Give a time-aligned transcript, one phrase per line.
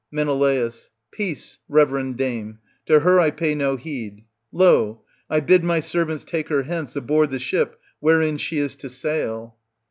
[0.11, 0.31] Men.
[1.11, 2.57] Peace, reverend dame;
[2.87, 4.25] to her I pay no heed.
[4.51, 8.89] Lol I bid my servants take her hence, aboard the ship, wherein she is to
[8.89, 9.57] sail.